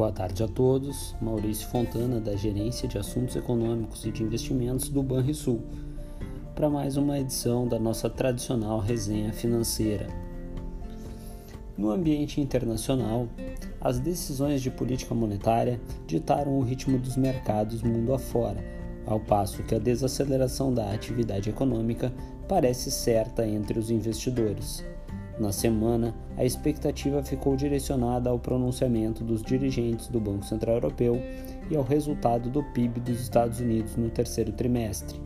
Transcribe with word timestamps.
Boa 0.00 0.12
tarde 0.12 0.42
a 0.42 0.48
todos. 0.48 1.14
Maurício 1.20 1.68
Fontana, 1.68 2.18
da 2.18 2.34
Gerência 2.34 2.88
de 2.88 2.96
Assuntos 2.96 3.36
Econômicos 3.36 4.06
e 4.06 4.10
de 4.10 4.22
Investimentos 4.22 4.88
do 4.88 5.02
Banrisul, 5.02 5.60
para 6.54 6.70
mais 6.70 6.96
uma 6.96 7.18
edição 7.18 7.68
da 7.68 7.78
nossa 7.78 8.08
tradicional 8.08 8.80
resenha 8.80 9.30
financeira. 9.30 10.06
No 11.76 11.90
ambiente 11.90 12.40
internacional, 12.40 13.28
as 13.78 13.98
decisões 13.98 14.62
de 14.62 14.70
política 14.70 15.14
monetária 15.14 15.78
ditaram 16.06 16.56
o 16.56 16.62
ritmo 16.62 16.96
dos 16.96 17.18
mercados 17.18 17.82
mundo 17.82 18.14
afora, 18.14 18.64
ao 19.04 19.20
passo 19.20 19.62
que 19.64 19.74
a 19.74 19.78
desaceleração 19.78 20.72
da 20.72 20.90
atividade 20.94 21.50
econômica 21.50 22.10
parece 22.48 22.90
certa 22.90 23.46
entre 23.46 23.78
os 23.78 23.90
investidores. 23.90 24.82
Na 25.40 25.52
semana, 25.52 26.14
a 26.36 26.44
expectativa 26.44 27.22
ficou 27.22 27.56
direcionada 27.56 28.28
ao 28.28 28.38
pronunciamento 28.38 29.24
dos 29.24 29.42
dirigentes 29.42 30.08
do 30.08 30.20
Banco 30.20 30.44
Central 30.44 30.74
Europeu 30.74 31.18
e 31.70 31.74
ao 31.74 31.82
resultado 31.82 32.50
do 32.50 32.62
PIB 32.62 33.00
dos 33.00 33.22
Estados 33.22 33.58
Unidos 33.58 33.96
no 33.96 34.10
terceiro 34.10 34.52
trimestre. 34.52 35.18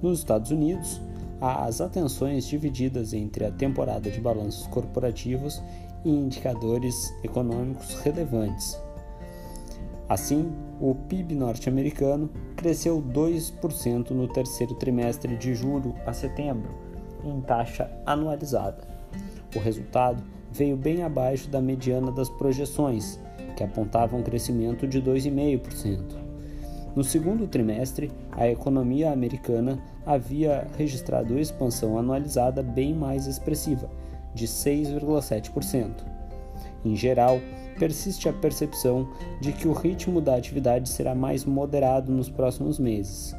Nos 0.00 0.20
Estados 0.20 0.50
Unidos, 0.50 0.98
há 1.42 1.66
as 1.66 1.82
atenções 1.82 2.46
divididas 2.46 3.12
entre 3.12 3.44
a 3.44 3.52
temporada 3.52 4.10
de 4.10 4.18
balanços 4.18 4.66
corporativos 4.68 5.62
e 6.02 6.08
indicadores 6.08 7.12
econômicos 7.22 7.96
relevantes. 7.96 8.80
Assim, 10.08 10.50
o 10.80 10.94
PIB 10.94 11.34
norte-americano 11.34 12.30
cresceu 12.56 13.02
2% 13.02 14.12
no 14.12 14.26
terceiro 14.26 14.74
trimestre 14.76 15.36
de 15.36 15.54
julho 15.54 15.94
a 16.06 16.14
setembro 16.14 16.86
em 17.28 17.40
taxa 17.40 17.90
anualizada. 18.04 18.95
O 19.54 19.58
resultado 19.58 20.22
veio 20.52 20.76
bem 20.76 21.02
abaixo 21.02 21.48
da 21.48 21.60
mediana 21.60 22.10
das 22.10 22.28
projeções, 22.28 23.20
que 23.56 23.64
apontavam 23.64 24.20
um 24.20 24.22
crescimento 24.22 24.86
de 24.86 25.00
2,5%. 25.00 26.26
No 26.94 27.04
segundo 27.04 27.46
trimestre, 27.46 28.10
a 28.32 28.48
economia 28.48 29.12
americana 29.12 29.78
havia 30.04 30.66
registrado 30.78 31.38
expansão 31.38 31.98
anualizada 31.98 32.62
bem 32.62 32.94
mais 32.94 33.26
expressiva, 33.26 33.90
de 34.34 34.46
6,7%. 34.46 35.90
Em 36.84 36.96
geral, 36.96 37.38
persiste 37.78 38.28
a 38.28 38.32
percepção 38.32 39.08
de 39.40 39.52
que 39.52 39.68
o 39.68 39.72
ritmo 39.72 40.20
da 40.20 40.36
atividade 40.36 40.88
será 40.88 41.14
mais 41.14 41.44
moderado 41.44 42.10
nos 42.10 42.30
próximos 42.30 42.78
meses. 42.78 43.34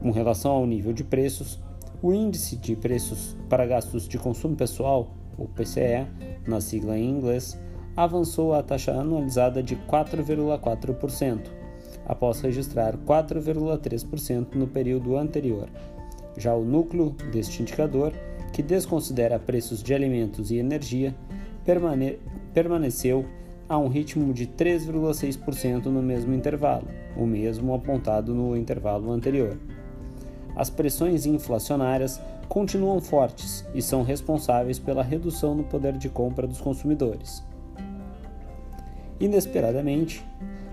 Com 0.00 0.10
relação 0.10 0.52
ao 0.52 0.66
nível 0.66 0.92
de 0.92 1.04
preços, 1.04 1.58
o 2.00 2.12
Índice 2.12 2.56
de 2.56 2.76
Preços 2.76 3.36
para 3.48 3.66
Gastos 3.66 4.06
de 4.06 4.18
Consumo 4.18 4.54
Pessoal, 4.54 5.10
o 5.36 5.46
PCE, 5.46 6.06
na 6.46 6.60
sigla 6.60 6.96
em 6.96 7.10
inglês, 7.10 7.58
avançou 7.96 8.54
a 8.54 8.62
taxa 8.62 8.92
anualizada 8.92 9.62
de 9.62 9.74
4,4%, 9.74 11.50
após 12.06 12.40
registrar 12.40 12.96
4,3% 12.96 14.54
no 14.54 14.68
período 14.68 15.16
anterior. 15.16 15.68
Já 16.36 16.54
o 16.54 16.64
núcleo 16.64 17.16
deste 17.32 17.62
indicador, 17.62 18.12
que 18.52 18.62
desconsidera 18.62 19.38
preços 19.38 19.82
de 19.82 19.92
alimentos 19.92 20.52
e 20.52 20.56
energia, 20.56 21.14
permane 21.64 22.18
permaneceu 22.54 23.26
a 23.68 23.76
um 23.76 23.88
ritmo 23.88 24.32
de 24.32 24.46
3,6% 24.46 25.86
no 25.86 26.02
mesmo 26.02 26.32
intervalo, 26.32 26.88
o 27.16 27.26
mesmo 27.26 27.74
apontado 27.74 28.34
no 28.34 28.56
intervalo 28.56 29.12
anterior 29.12 29.58
as 30.56 30.70
pressões 30.70 31.26
inflacionárias 31.26 32.20
continuam 32.48 33.00
fortes 33.00 33.64
e 33.74 33.82
são 33.82 34.02
responsáveis 34.02 34.78
pela 34.78 35.02
redução 35.02 35.54
no 35.54 35.64
poder 35.64 35.96
de 35.96 36.08
compra 36.08 36.46
dos 36.46 36.60
consumidores. 36.60 37.42
Inesperadamente, 39.20 40.24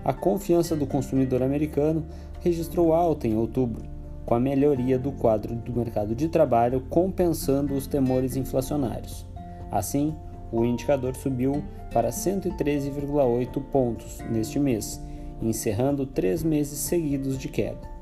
a 0.04 0.14
confiança 0.14 0.76
do 0.76 0.86
consumidor 0.86 1.42
americano 1.42 2.06
registrou 2.42 2.94
alta 2.94 3.28
em 3.28 3.36
outubro, 3.36 3.84
com 4.26 4.36
a 4.36 4.40
melhoria 4.40 4.98
do 4.98 5.12
quadro 5.12 5.56
do 5.56 5.74
mercado 5.74 6.16
de 6.16 6.30
trabalho 6.30 6.82
compensando 6.90 7.74
os 7.74 7.88
temores 7.88 8.36
inflacionários. 8.36 9.26
Assim, 9.72 10.16
o 10.52 10.64
indicador 10.64 11.16
subiu 11.16 11.64
para 11.92 12.10
113,8 12.10 13.62
pontos 13.72 14.20
neste 14.30 14.60
mês, 14.60 15.02
encerrando 15.42 16.06
três 16.06 16.44
meses 16.44 16.80
seguidos 16.80 17.38
de 17.38 17.48
queda. 17.50 17.95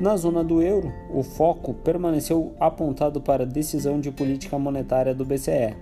Na 0.00 0.16
zona 0.16 0.44
do 0.44 0.62
euro, 0.62 0.92
o 1.12 1.24
foco 1.24 1.74
permaneceu 1.74 2.54
apontado 2.60 3.20
para 3.20 3.42
a 3.42 3.46
decisão 3.46 3.98
de 3.98 4.12
política 4.12 4.56
monetária 4.56 5.12
do 5.12 5.24
BCE, 5.24 5.74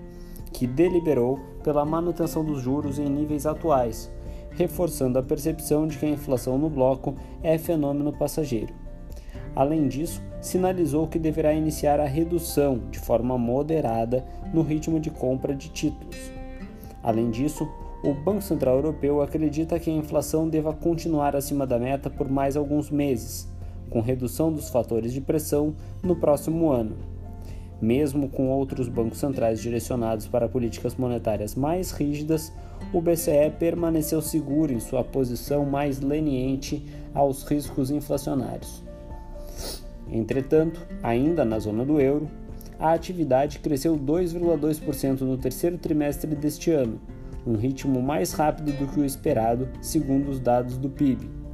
que 0.51 0.65
deliberou 0.65 1.39
pela 1.63 1.85
manutenção 1.85 2.43
dos 2.43 2.59
juros 2.59 2.97
em 2.97 3.07
níveis 3.07 3.45
atuais, 3.45 4.11
reforçando 4.49 5.19
a 5.19 5.23
percepção 5.23 5.85
de 5.85 5.99
que 5.99 6.05
a 6.07 6.09
inflação 6.09 6.57
no 6.57 6.67
bloco 6.67 7.13
é 7.43 7.59
fenômeno 7.59 8.11
passageiro. 8.11 8.73
Além 9.55 9.87
disso, 9.87 10.19
sinalizou 10.41 11.05
que 11.05 11.19
deverá 11.19 11.53
iniciar 11.53 11.99
a 11.99 12.05
redução 12.05 12.81
de 12.89 12.97
forma 12.97 13.37
moderada 13.37 14.25
no 14.51 14.63
ritmo 14.63 14.99
de 14.99 15.11
compra 15.11 15.53
de 15.53 15.69
títulos. 15.69 16.17
Além 17.03 17.29
disso, 17.29 17.69
o 18.03 18.15
Banco 18.15 18.41
Central 18.41 18.77
Europeu 18.77 19.21
acredita 19.21 19.79
que 19.79 19.91
a 19.91 19.93
inflação 19.93 20.49
deva 20.49 20.73
continuar 20.73 21.35
acima 21.35 21.67
da 21.67 21.77
meta 21.77 22.09
por 22.09 22.27
mais 22.27 22.57
alguns 22.57 22.89
meses 22.89 23.55
com 23.89 24.01
redução 24.01 24.51
dos 24.51 24.69
fatores 24.69 25.13
de 25.13 25.21
pressão 25.21 25.75
no 26.03 26.15
próximo 26.15 26.69
ano. 26.71 26.95
Mesmo 27.81 28.27
com 28.27 28.49
outros 28.49 28.87
bancos 28.89 29.19
centrais 29.19 29.61
direcionados 29.61 30.27
para 30.27 30.49
políticas 30.49 30.95
monetárias 30.95 31.53
mais 31.53 31.91
rígidas, 31.91 32.51
o 32.91 33.01
BCE 33.01 33.51
permaneceu 33.59 34.21
seguro 34.21 34.73
em 34.73 34.79
sua 34.79 35.03
posição 35.03 35.65
mais 35.65 35.99
leniente 35.99 36.83
aos 37.13 37.43
riscos 37.43 37.91
inflacionários. 37.91 38.83
Entretanto, 40.09 40.87
ainda 41.03 41.43
na 41.43 41.59
zona 41.59 41.85
do 41.85 41.99
euro, 41.99 42.29
a 42.79 42.93
atividade 42.93 43.59
cresceu 43.59 43.97
2,2% 43.97 45.21
no 45.21 45.37
terceiro 45.37 45.77
trimestre 45.77 46.33
deste 46.35 46.71
ano, 46.71 46.99
um 47.45 47.55
ritmo 47.55 48.01
mais 48.01 48.33
rápido 48.33 48.71
do 48.71 48.87
que 48.87 48.99
o 48.99 49.05
esperado, 49.05 49.67
segundo 49.81 50.29
os 50.29 50.39
dados 50.39 50.77
do 50.77 50.89
PIB. 50.89 51.46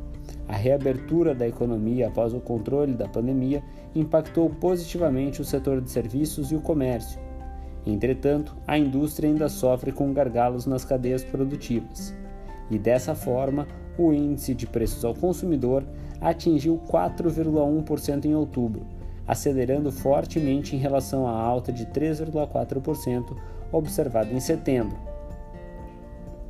A 0.48 0.56
reabertura 0.56 1.34
da 1.34 1.48
economia 1.48 2.08
após 2.08 2.34
o 2.34 2.40
controle 2.40 2.94
da 2.94 3.08
pandemia 3.08 3.64
impactou 3.96 4.50
positivamente 4.50 5.42
o 5.42 5.46
setor 5.46 5.80
de 5.82 5.90
serviços 5.90 6.52
e 6.52 6.56
o 6.56 6.62
comércio. 6.62 7.20
Entretanto, 7.86 8.56
a 8.68 8.78
indústria 8.78 9.30
ainda 9.30 9.50
sofre 9.50 9.92
com 9.92 10.14
gargalos 10.14 10.66
nas 10.66 10.86
cadeias 10.86 11.24
produtivas. 11.24 12.14
E 12.70 12.78
dessa 12.78 13.14
forma, 13.14 13.68
o 13.98 14.12
índice 14.14 14.54
de 14.54 14.66
preços 14.66 15.04
ao 15.04 15.14
consumidor 15.14 15.84
atingiu 16.20 16.82
4,1% 16.88 18.26
em 18.26 18.36
outubro, 18.36 18.86
acelerando 19.28 19.92
fortemente 19.92 20.76
em 20.76 20.80
relação 20.80 21.28
à 21.28 21.32
alta 21.32 21.72
de 21.72 21.86
3,4% 21.88 23.36
observada 23.72 24.34
em 24.34 24.40
setembro. 24.40 24.98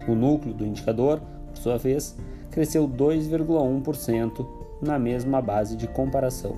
O 0.08 0.14
núcleo 0.14 0.54
do 0.54 0.66
indicador, 0.66 1.22
por 1.48 1.58
sua 1.58 1.78
vez, 1.78 2.16
cresceu 2.53 2.88
2,1% 2.88 4.46
na 4.80 5.00
mesma 5.00 5.41
base 5.41 5.75
de 5.75 5.88
comparação. 5.88 6.56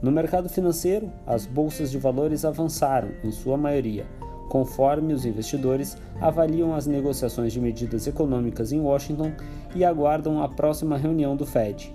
No 0.00 0.10
mercado 0.10 0.48
financeiro, 0.48 1.12
as 1.26 1.44
bolsas 1.44 1.90
de 1.90 1.98
valores 1.98 2.44
avançaram, 2.44 3.10
em 3.22 3.30
sua 3.30 3.56
maioria, 3.56 4.06
conforme 4.48 5.12
os 5.12 5.26
investidores 5.26 5.98
avaliam 6.20 6.74
as 6.74 6.86
negociações 6.86 7.52
de 7.52 7.60
medidas 7.60 8.06
econômicas 8.06 8.72
em 8.72 8.80
Washington 8.80 9.32
e 9.74 9.84
aguardam 9.84 10.42
a 10.42 10.48
próxima 10.48 10.96
reunião 10.96 11.36
do 11.36 11.44
Fed. 11.44 11.92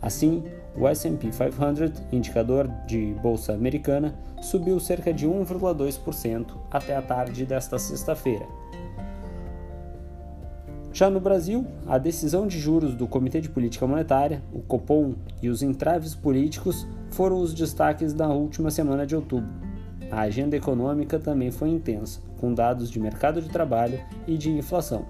Assim, 0.00 0.44
o 0.76 0.86
S&P 0.86 1.30
500, 1.30 2.02
indicador 2.12 2.68
de 2.86 3.14
bolsa 3.22 3.52
americana, 3.52 4.14
subiu 4.40 4.78
cerca 4.78 5.12
de 5.12 5.26
1,2% 5.26 6.54
até 6.70 6.96
a 6.96 7.02
tarde 7.02 7.44
desta 7.44 7.78
sexta-feira, 7.78 8.46
já 10.92 11.08
no 11.08 11.18
Brasil, 11.18 11.66
a 11.86 11.96
decisão 11.96 12.46
de 12.46 12.58
juros 12.58 12.94
do 12.94 13.06
Comitê 13.06 13.40
de 13.40 13.48
Política 13.48 13.86
Monetária, 13.86 14.42
o 14.52 14.60
Copom, 14.60 15.14
e 15.40 15.48
os 15.48 15.62
entraves 15.62 16.14
políticos 16.14 16.86
foram 17.10 17.40
os 17.40 17.54
destaques 17.54 18.12
da 18.12 18.28
última 18.28 18.70
semana 18.70 19.06
de 19.06 19.16
outubro. 19.16 19.48
A 20.10 20.20
agenda 20.20 20.54
econômica 20.54 21.18
também 21.18 21.50
foi 21.50 21.70
intensa, 21.70 22.20
com 22.38 22.52
dados 22.52 22.90
de 22.90 23.00
mercado 23.00 23.40
de 23.40 23.48
trabalho 23.48 23.98
e 24.26 24.36
de 24.36 24.50
inflação. 24.50 25.06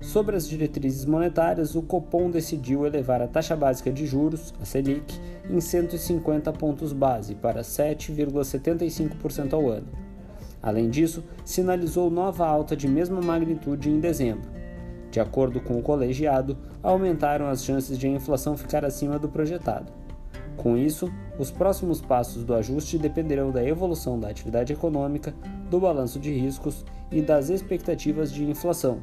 Sobre 0.00 0.36
as 0.36 0.48
diretrizes 0.48 1.04
monetárias, 1.04 1.74
o 1.74 1.82
Copom 1.82 2.30
decidiu 2.30 2.86
elevar 2.86 3.20
a 3.20 3.26
taxa 3.26 3.56
básica 3.56 3.90
de 3.90 4.06
juros, 4.06 4.54
a 4.62 4.64
Selic, 4.64 5.18
em 5.50 5.60
150 5.60 6.52
pontos 6.52 6.92
base 6.92 7.34
para 7.34 7.62
7,75% 7.62 9.54
ao 9.54 9.68
ano. 9.68 9.88
Além 10.62 10.88
disso, 10.88 11.24
sinalizou 11.44 12.08
nova 12.08 12.46
alta 12.46 12.76
de 12.76 12.86
mesma 12.86 13.20
magnitude 13.20 13.90
em 13.90 13.98
dezembro, 13.98 14.57
de 15.10 15.20
acordo 15.20 15.60
com 15.60 15.78
o 15.78 15.82
colegiado, 15.82 16.56
aumentaram 16.82 17.48
as 17.48 17.64
chances 17.64 17.98
de 17.98 18.06
a 18.06 18.10
inflação 18.10 18.56
ficar 18.56 18.84
acima 18.84 19.18
do 19.18 19.28
projetado. 19.28 19.92
Com 20.56 20.76
isso, 20.76 21.10
Os 21.38 21.52
próximos 21.52 22.00
passos 22.00 22.42
do 22.42 22.52
ajuste 22.52 22.98
dependerão 22.98 23.52
da 23.52 23.64
evolução 23.64 24.18
da 24.18 24.28
atividade 24.28 24.72
econômica, 24.72 25.32
do 25.70 25.78
balanço 25.78 26.18
de 26.18 26.36
riscos 26.36 26.84
e 27.12 27.22
das 27.22 27.48
expectativas 27.48 28.32
de 28.32 28.44
inflação. 28.44 28.98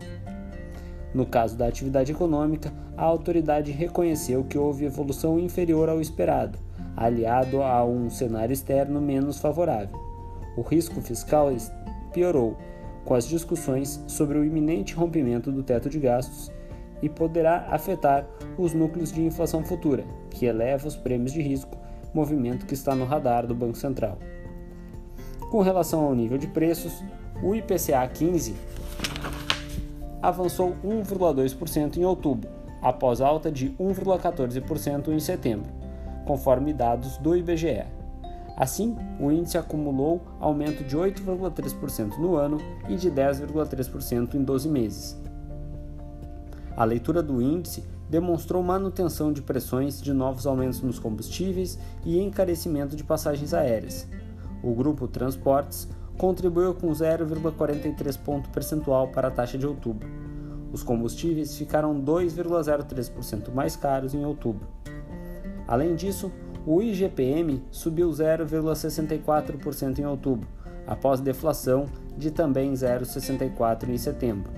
No 1.14 1.26
caso 1.26 1.56
da 1.56 1.66
atividade 1.66 2.12
econômica, 2.12 2.74
a 2.98 3.04
autoridade 3.04 3.72
reconheceu 3.72 4.44
que 4.44 4.58
houve 4.58 4.84
evolução 4.84 5.40
inferior 5.40 5.88
ao 5.88 6.02
esperado, 6.02 6.60
aliado 6.98 7.62
a 7.62 7.86
um 7.86 8.10
cenário 8.10 8.52
externo 8.52 9.00
menos 9.00 9.40
favorável. 9.40 9.98
O 10.58 10.62
risco 10.62 11.00
fiscal 11.00 11.50
piorou, 12.12 12.58
com 13.06 13.14
as 13.14 13.28
discussões 13.28 14.04
sobre 14.08 14.38
o 14.38 14.44
iminente 14.44 14.96
rompimento 14.96 15.52
do 15.52 15.64
teto 15.64 15.90
de 15.90 16.00
gastos 16.00 16.52
e 17.02 17.08
poderá 17.08 17.68
afetar 17.70 18.26
os 18.58 18.74
núcleos 18.74 19.12
de 19.12 19.24
inflação 19.24 19.64
futura, 19.64 20.04
que 20.32 20.46
eleva 20.46 20.88
os 20.88 20.96
prêmios 20.96 21.32
de 21.32 21.42
risco 21.42 21.78
movimento 22.14 22.66
que 22.66 22.74
está 22.74 22.96
no 22.96 23.06
radar 23.06 23.46
do 23.46 23.54
Banco 23.54 23.78
Central. 23.78 24.18
Com 25.52 25.62
relação 25.62 26.04
ao 26.04 26.16
nível 26.16 26.38
de 26.38 26.48
preços, 26.48 27.04
o 27.44 27.54
IPCA 27.54 28.08
15 28.08 28.56
avançou 30.22 30.76
1,2% 30.84 31.98
em 31.98 32.06
outubro, 32.06 32.50
após 32.82 33.22
alta 33.22 33.52
de 33.52 33.70
1,14% 33.72 35.10
em 35.10 35.20
setembro, 35.20 35.72
conforme 36.26 36.74
dados 36.74 37.18
do 37.18 37.36
IBGE. 37.36 37.86
Assim, 38.58 38.96
o 39.20 39.32
índice 39.32 39.58
acumulou 39.58 40.22
aumento 40.40 40.84
de 40.84 40.96
8,3% 40.96 42.18
no 42.18 42.36
ano 42.36 42.58
e 42.88 42.96
de 42.96 43.12
10,3% 43.12 44.36
em 44.36 44.44
12 44.44 44.70
meses. 44.70 45.22
A 46.76 46.84
leitura 46.84 47.22
do 47.22 47.42
índice 47.42 47.84
demonstrou 48.10 48.62
manutenção 48.64 49.34
de 49.34 49.42
pressões 49.42 50.02
de 50.02 50.14
novos 50.14 50.46
aumentos 50.46 50.82
nos 50.82 51.00
combustíveis 51.00 51.78
e 52.06 52.20
encarecimento 52.20 52.96
de 52.96 53.04
passagens 53.04 53.54
aéreas. 53.54 54.08
O 54.64 54.74
grupo 54.74 55.08
Transportes 55.08 55.88
contribuiu 56.18 56.74
com 56.74 56.90
0,43 56.92 58.18
ponto 58.20 58.50
percentual 58.50 59.10
para 59.10 59.28
a 59.28 59.32
taxa 59.32 59.58
de 59.58 59.68
outubro. 59.68 60.08
Os 60.72 60.84
combustíveis 60.84 61.58
ficaram 61.58 62.00
2,03% 62.02 63.54
mais 63.54 63.76
caros 63.76 64.14
em 64.14 64.26
outubro. 64.26 64.68
Além 65.68 65.96
disso, 65.96 66.32
o 66.66 66.82
IGPM 66.82 67.62
subiu 67.70 68.10
0,64% 68.10 70.00
em 70.00 70.06
outubro, 70.06 70.48
após 70.88 71.20
deflação 71.20 71.86
de 72.18 72.32
também 72.32 72.74
0,64% 72.74 73.90
em 73.90 73.98
setembro, 74.00 74.52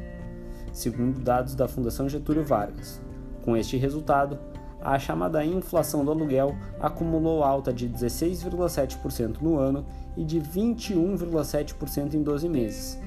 segundo 0.71 1.19
dados 1.19 1.53
da 1.53 1.67
Fundação 1.67 2.07
Getúlio 2.07 2.45
Vargas. 2.45 3.01
Com 3.43 3.57
este 3.57 3.75
resultado, 3.75 4.39
a 4.79 4.97
chamada 4.97 5.43
inflação 5.43 6.05
do 6.05 6.11
aluguel 6.11 6.55
acumulou 6.79 7.43
alta 7.43 7.73
de 7.73 7.89
16,7% 7.89 9.41
no 9.41 9.57
ano 9.57 9.85
e 10.15 10.23
de 10.23 10.39
21,7% 10.39 12.13
em 12.13 12.23
12 12.23 12.47
meses, 12.47 12.97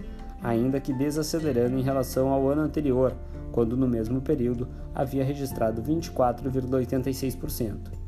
ainda 0.43 0.79
que 0.79 0.93
desacelerando 0.93 1.79
em 1.79 1.82
relação 1.82 2.29
ao 2.29 2.46
ano 2.49 2.61
anterior, 2.62 3.14
quando 3.50 3.79
no 3.79 3.88
mesmo 3.88 4.20
período 4.20 4.69
havia 4.94 5.25
registrado 5.25 5.82
24,86%. 5.82 8.00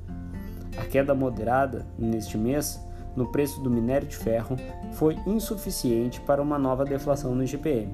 A 0.76 0.84
queda 0.84 1.14
moderada 1.14 1.86
neste 1.98 2.38
mês 2.38 2.80
no 3.14 3.30
preço 3.30 3.60
do 3.60 3.70
minério 3.70 4.08
de 4.08 4.16
ferro 4.16 4.56
foi 4.92 5.16
insuficiente 5.26 6.20
para 6.20 6.42
uma 6.42 6.58
nova 6.58 6.84
deflação 6.84 7.34
no 7.34 7.44
IGPM. 7.44 7.92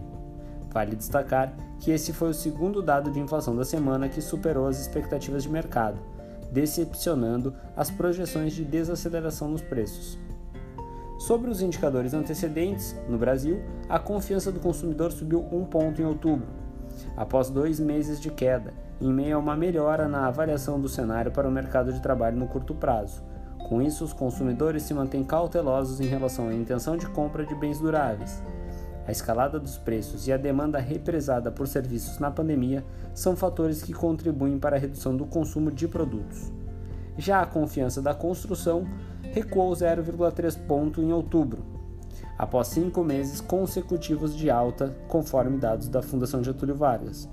Vale 0.70 0.94
destacar 0.94 1.52
que 1.80 1.90
esse 1.90 2.12
foi 2.12 2.30
o 2.30 2.34
segundo 2.34 2.82
dado 2.82 3.10
de 3.10 3.18
inflação 3.18 3.56
da 3.56 3.64
semana 3.64 4.08
que 4.08 4.20
superou 4.20 4.66
as 4.66 4.80
expectativas 4.80 5.42
de 5.42 5.48
mercado, 5.48 5.98
decepcionando 6.52 7.54
as 7.76 7.90
projeções 7.90 8.52
de 8.52 8.64
desaceleração 8.64 9.48
nos 9.48 9.62
preços. 9.62 10.18
Sobre 11.18 11.50
os 11.50 11.60
indicadores 11.60 12.14
antecedentes, 12.14 12.94
no 13.08 13.18
Brasil, 13.18 13.60
a 13.88 13.98
confiança 13.98 14.52
do 14.52 14.60
consumidor 14.60 15.10
subiu 15.10 15.44
um 15.50 15.64
ponto 15.64 16.00
em 16.00 16.04
outubro, 16.04 16.46
após 17.18 17.50
dois 17.50 17.78
meses 17.78 18.20
de 18.20 18.30
queda, 18.30 18.72
em 19.00 19.12
meio 19.12 19.36
a 19.36 19.40
uma 19.40 19.56
melhora 19.56 20.08
na 20.08 20.26
avaliação 20.26 20.80
do 20.80 20.88
cenário 20.88 21.30
para 21.32 21.48
o 21.48 21.52
mercado 21.52 21.92
de 21.92 22.00
trabalho 22.00 22.38
no 22.38 22.46
curto 22.46 22.74
prazo. 22.74 23.22
Com 23.68 23.82
isso, 23.82 24.04
os 24.04 24.12
consumidores 24.12 24.84
se 24.84 24.94
mantêm 24.94 25.24
cautelosos 25.24 26.00
em 26.00 26.06
relação 26.06 26.48
à 26.48 26.54
intenção 26.54 26.96
de 26.96 27.06
compra 27.08 27.44
de 27.44 27.54
bens 27.54 27.78
duráveis 27.78 28.42
a 29.08 29.10
escalada 29.10 29.58
dos 29.58 29.78
preços 29.78 30.28
e 30.28 30.32
a 30.34 30.36
demanda 30.36 30.78
represada 30.78 31.50
por 31.50 31.66
serviços 31.66 32.18
na 32.18 32.30
pandemia 32.30 32.84
são 33.14 33.34
fatores 33.34 33.82
que 33.82 33.94
contribuem 33.94 34.58
para 34.58 34.76
a 34.76 34.78
redução 34.78 35.16
do 35.16 35.24
consumo 35.24 35.72
de 35.72 35.88
produtos. 35.88 36.52
Já 37.16 37.40
a 37.40 37.46
confiança 37.46 38.02
da 38.02 38.12
construção 38.12 38.86
recuou 39.32 39.72
0,3 39.72 40.58
ponto 40.66 41.00
em 41.00 41.10
outubro, 41.10 41.64
após 42.36 42.68
cinco 42.68 43.02
meses 43.02 43.40
consecutivos 43.40 44.36
de 44.36 44.50
alta, 44.50 44.96
conforme 45.08 45.58
dados 45.58 45.88
da 45.88 46.02
Fundação 46.02 46.42
Getúlio 46.42 46.74
Vargas. 46.74 47.28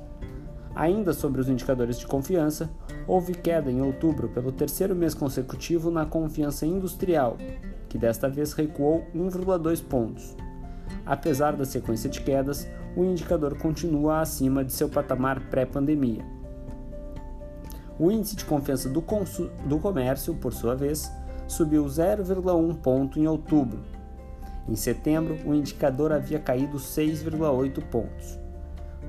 Ainda 0.76 1.14
sobre 1.14 1.40
os 1.40 1.48
indicadores 1.48 1.98
de 1.98 2.06
confiança, 2.06 2.70
houve 3.08 3.34
queda 3.34 3.72
em 3.72 3.82
outubro 3.82 4.28
pelo 4.28 4.52
terceiro 4.52 4.94
mês 4.94 5.14
consecutivo 5.14 5.90
na 5.90 6.06
confiança 6.06 6.66
industrial, 6.66 7.38
que 7.88 7.98
desta 7.98 8.28
vez 8.28 8.52
recuou 8.52 9.06
1,2 9.16 9.82
pontos. 9.82 10.36
Apesar 11.06 11.56
da 11.56 11.64
sequência 11.64 12.10
de 12.10 12.20
quedas, 12.20 12.68
o 12.96 13.06
indicador 13.06 13.58
continua 13.58 14.20
acima 14.20 14.66
de 14.66 14.74
seu 14.74 14.90
patamar 14.90 15.40
pré-pandemia. 15.50 16.26
O 17.98 18.12
índice 18.12 18.36
de 18.36 18.44
confiança 18.44 18.90
do, 18.90 19.02
do 19.66 19.80
comércio, 19.80 20.34
por 20.36 20.52
sua 20.52 20.76
vez, 20.76 21.10
subiu 21.48 21.86
0,1 21.86 22.76
ponto 22.82 23.18
em 23.18 23.28
outubro. 23.28 23.80
Em 24.68 24.76
setembro, 24.76 25.38
o 25.46 25.54
indicador 25.54 26.12
havia 26.12 26.40
caído 26.40 26.78
6,8 26.78 27.84
pontos. 27.84 28.40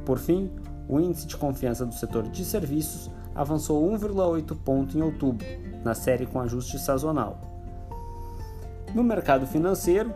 Por 0.04 0.18
fim, 0.18 0.50
o 0.88 1.00
índice 1.00 1.26
de 1.26 1.36
confiança 1.36 1.86
do 1.86 1.94
setor 1.94 2.24
de 2.24 2.44
serviços 2.44 3.10
avançou 3.34 3.90
1,8 3.90 4.56
ponto 4.64 4.96
em 4.96 5.02
outubro, 5.02 5.46
na 5.84 5.94
série 5.94 6.26
com 6.26 6.40
ajuste 6.40 6.78
sazonal. 6.78 7.40
No 8.94 9.02
mercado 9.02 9.46
financeiro, 9.46 10.12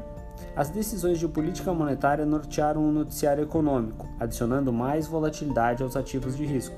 as 0.57 0.71
decisões 0.71 1.19
de 1.19 1.29
política 1.29 1.73
monetária 1.73 2.25
nortearam 2.25 2.89
o 2.89 2.93
noticiário 2.93 3.43
econômico, 3.43 4.09
adicionando 4.19 4.73
mais 4.73 5.07
volatilidade 5.07 5.83
aos 5.83 5.97
ativos 5.97 6.37
de 6.37 6.45
risco, 6.45 6.77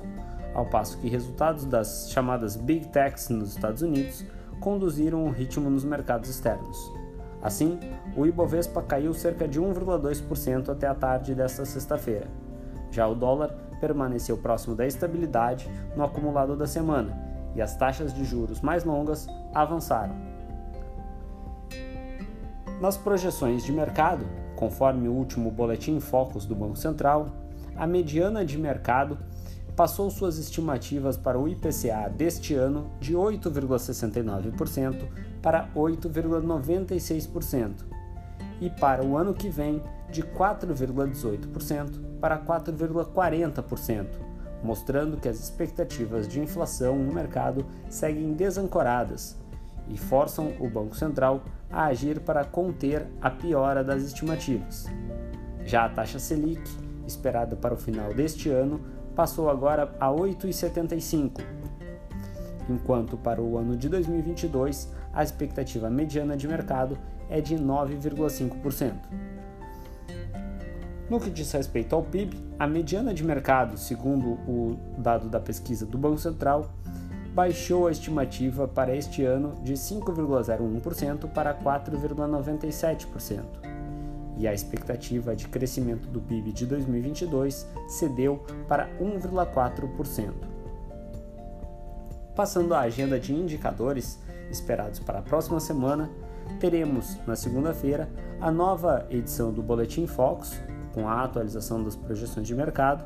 ao 0.53 0.65
passo 0.65 0.97
que 0.99 1.09
resultados 1.09 1.65
das 1.65 2.09
chamadas 2.11 2.55
Big 2.55 2.87
Techs 2.89 3.29
nos 3.29 3.49
Estados 3.49 3.81
Unidos 3.81 4.25
conduziram 4.59 5.25
o 5.25 5.31
ritmo 5.31 5.69
nos 5.69 5.83
mercados 5.83 6.29
externos. 6.29 7.02
Assim, 7.43 7.77
o 8.15 8.25
Ibovespa 8.25 8.81
caiu 8.81 9.13
cerca 9.13 9.45
de 9.45 9.59
1,2% 9.59 10.69
até 10.69 10.87
a 10.87 10.95
tarde 10.95 11.35
desta 11.35 11.65
sexta-feira. 11.65 12.27
Já 12.89 13.05
o 13.05 13.13
dólar 13.13 13.49
permaneceu 13.81 14.37
próximo 14.37 14.77
da 14.77 14.87
estabilidade 14.87 15.69
no 15.93 16.05
acumulado 16.05 16.55
da 16.55 16.65
semana 16.65 17.21
e 17.53 17.61
as 17.61 17.75
taxas 17.75 18.13
de 18.13 18.23
juros 18.23 18.61
mais 18.61 18.85
longas 18.85 19.27
avançaram. 19.53 20.15
Nas 22.79 22.95
projeções 22.95 23.65
de 23.65 23.73
mercado, 23.73 24.25
conforme 24.55 25.09
o 25.09 25.13
último 25.13 25.51
boletim 25.51 25.99
Focus 25.99 26.45
do 26.45 26.55
Banco 26.55 26.77
Central, 26.77 27.27
a 27.75 27.85
mediana 27.85 28.45
de 28.45 28.57
mercado 28.57 29.17
passou 29.75 30.09
suas 30.09 30.37
estimativas 30.37 31.17
para 31.17 31.37
o 31.37 31.45
IPCA 31.47 32.09
deste 32.15 32.53
ano 32.53 32.89
de 33.01 33.13
8,69% 33.13 35.32
para 35.43 35.67
8,96% 35.75 37.83
e 38.61 38.69
para 38.69 39.03
o 39.03 39.17
ano 39.17 39.33
que 39.33 39.49
vem 39.49 39.83
de 40.09 40.23
4,18% 40.23 42.19
para 42.21 42.39
4,40%, 42.39 44.07
mostrando 44.63 45.17
que 45.17 45.27
as 45.27 45.37
expectativas 45.37 46.29
de 46.29 46.39
inflação 46.39 46.97
no 46.97 47.13
mercado 47.13 47.65
seguem 47.89 48.31
desancoradas 48.33 49.37
e 49.89 49.97
forçam 49.97 50.53
o 50.61 50.69
Banco 50.69 50.95
Central 50.95 51.43
a 51.69 51.87
agir 51.87 52.21
para 52.21 52.45
conter 52.45 53.05
a 53.21 53.29
piora 53.29 53.83
das 53.83 54.01
estimativas. 54.03 54.85
Já 55.65 55.83
a 55.85 55.89
taxa 55.89 56.19
Selic, 56.19 56.63
esperada 57.05 57.57
para 57.57 57.73
o 57.73 57.77
final 57.77 58.13
deste 58.13 58.49
ano, 58.49 58.79
passou 59.13 59.49
agora 59.49 59.93
a 59.99 60.07
8,75, 60.07 61.41
enquanto 62.69 63.17
para 63.17 63.41
o 63.41 63.57
ano 63.57 63.75
de 63.75 63.89
2022 63.89 65.02
a 65.13 65.23
expectativa 65.23 65.89
mediana 65.89 66.35
de 66.35 66.47
mercado 66.47 66.97
é 67.29 67.39
de 67.39 67.55
9,5%. 67.55 68.93
No 71.09 71.19
que 71.19 71.29
diz 71.29 71.51
respeito 71.51 71.93
ao 71.95 72.01
PIB, 72.01 72.35
a 72.57 72.65
mediana 72.65 73.13
de 73.13 73.23
mercado, 73.23 73.77
segundo 73.77 74.31
o 74.47 74.79
dado 74.97 75.29
da 75.29 75.39
pesquisa 75.39 75.85
do 75.85 75.97
Banco 75.97 76.17
Central, 76.17 76.71
baixou 77.33 77.87
a 77.87 77.91
estimativa 77.91 78.67
para 78.67 78.95
este 78.95 79.23
ano 79.23 79.55
de 79.63 79.73
5,01% 79.73 81.29
para 81.31 81.53
4,97%, 81.53 83.43
e 84.37 84.47
a 84.47 84.53
expectativa 84.53 85.35
de 85.35 85.47
crescimento 85.47 86.07
do 86.07 86.21
PIB 86.21 86.51
de 86.51 86.65
2022 86.65 87.67
cedeu 87.87 88.43
para 88.67 88.89
1,4%. 88.99 90.31
Passando 92.35 92.73
à 92.73 92.79
agenda 92.81 93.19
de 93.19 93.33
indicadores, 93.33 94.19
esperados 94.53 94.99
para 94.99 95.19
a 95.19 95.21
próxima 95.21 95.59
semana, 95.59 96.09
teremos 96.59 97.17
na 97.27 97.35
segunda-feira 97.35 98.09
a 98.39 98.51
nova 98.51 99.05
edição 99.09 99.51
do 99.51 99.61
Boletim 99.61 100.07
Focus, 100.07 100.61
com 100.93 101.07
a 101.07 101.23
atualização 101.23 101.83
das 101.83 101.95
projeções 101.95 102.47
de 102.47 102.55
mercado, 102.55 103.03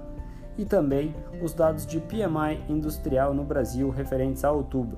e 0.58 0.66
também 0.66 1.16
os 1.42 1.54
dados 1.54 1.86
de 1.86 2.00
PMI 2.00 2.64
industrial 2.68 3.34
no 3.34 3.44
Brasil 3.44 3.90
referentes 3.90 4.44
a 4.44 4.52
outubro. 4.52 4.98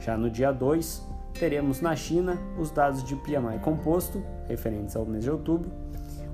Já 0.00 0.16
no 0.16 0.30
dia 0.30 0.50
2, 0.50 1.06
teremos 1.38 1.80
na 1.80 1.94
China 1.94 2.38
os 2.58 2.70
dados 2.70 3.04
de 3.04 3.14
PMI 3.16 3.58
composto, 3.62 4.22
referentes 4.48 4.96
ao 4.96 5.04
mês 5.06 5.24
de 5.24 5.30
outubro, 5.30 5.70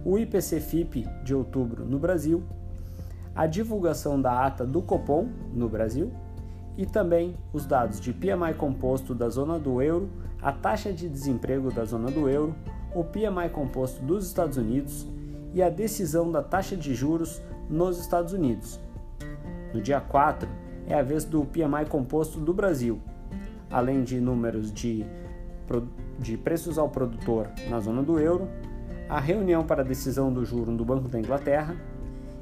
o 0.05 0.19
IPC-FIP 0.19 1.07
de 1.23 1.35
outubro 1.35 1.85
no 1.85 1.99
Brasil, 1.99 2.43
a 3.35 3.47
divulgação 3.47 4.21
da 4.21 4.47
ata 4.47 4.65
do 4.65 4.81
Copom 4.81 5.29
no 5.53 5.69
Brasil 5.69 6.11
e 6.81 6.87
também 6.87 7.37
os 7.53 7.67
dados 7.67 8.01
de 8.01 8.11
PMI 8.11 8.55
composto 8.57 9.15
da 9.15 9.29
zona 9.29 9.59
do 9.59 9.83
euro, 9.83 10.09
a 10.41 10.51
taxa 10.51 10.91
de 10.91 11.11
desemprego 11.11 11.71
da 11.71 11.85
zona 11.85 12.11
do 12.11 12.27
euro, 12.27 12.55
o 12.95 13.05
PMI 13.05 13.51
composto 13.53 14.03
dos 14.03 14.27
Estados 14.27 14.57
Unidos 14.57 15.07
e 15.53 15.63
a 15.63 15.69
decisão 15.69 16.33
da 16.33 16.43
taxa 16.43 16.75
de 16.75 16.95
juros 16.95 17.43
nos 17.69 18.01
Estados 18.01 18.33
Unidos. 18.33 18.81
No 19.75 19.83
dia 19.83 20.01
4 20.01 20.49
é 20.87 20.95
a 20.99 21.03
vez 21.03 21.23
do 21.23 21.45
PMI 21.45 21.85
composto 21.87 22.41
do 22.41 22.55
Brasil, 22.55 22.99
além 23.71 24.03
de 24.03 24.19
números 24.19 24.73
de, 24.73 25.05
de 26.19 26.39
preços 26.39 26.79
ao 26.79 26.89
produtor 26.89 27.51
na 27.69 27.79
zona 27.79 28.03
do 28.03 28.19
euro, 28.19 28.49
a 29.07 29.21
reunião 29.21 29.67
para 29.67 29.83
a 29.83 29.85
decisão 29.85 30.33
do 30.33 30.47
juro 30.47 30.75
do 30.75 30.85
Banco 30.85 31.11
da 31.11 31.19
Inglaterra 31.19 31.77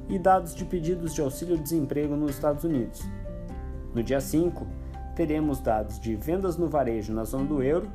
e 0.07 0.17
dados 0.17 0.55
de 0.55 0.63
pedidos 0.63 1.13
de 1.13 1.19
auxílio-desemprego 1.19 2.15
nos 2.15 2.31
Estados 2.31 2.63
Unidos. 2.63 3.03
No 3.93 4.03
dia 4.03 4.21
5, 4.21 4.65
teremos 5.15 5.59
dados 5.59 5.99
de 5.99 6.15
vendas 6.15 6.57
no 6.57 6.67
varejo 6.67 7.13
na 7.13 7.23
zona 7.23 7.45
do 7.45 7.61
euro, 7.63 7.89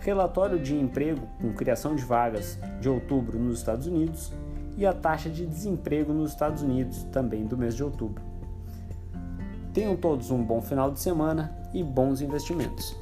relatório 0.00 0.58
de 0.58 0.74
emprego 0.74 1.26
com 1.40 1.52
criação 1.52 1.94
de 1.94 2.04
vagas 2.04 2.58
de 2.80 2.88
outubro 2.88 3.38
nos 3.38 3.58
Estados 3.58 3.86
Unidos 3.86 4.32
e 4.76 4.86
a 4.86 4.92
taxa 4.92 5.28
de 5.28 5.44
desemprego 5.44 6.12
nos 6.12 6.30
Estados 6.30 6.62
Unidos 6.62 7.04
também 7.12 7.44
do 7.44 7.56
mês 7.56 7.74
de 7.74 7.82
outubro. 7.82 8.22
Tenham 9.74 9.96
todos 9.96 10.30
um 10.30 10.42
bom 10.42 10.62
final 10.62 10.90
de 10.90 11.00
semana 11.00 11.56
e 11.74 11.82
bons 11.82 12.20
investimentos. 12.20 12.96